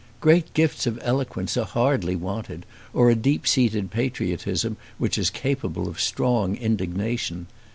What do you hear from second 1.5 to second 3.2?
are hardly wanted, or a